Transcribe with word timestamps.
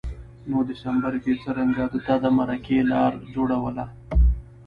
نو 0.49 0.57
دسمبر 0.69 1.13
کي 1.23 1.29
یې 1.33 1.41
څرنګه 1.43 1.85
ده 1.91 1.99
ته 2.05 2.15
د 2.23 2.25
مرکې 2.37 2.77
لار 2.91 3.13
جوړوله 3.33 3.85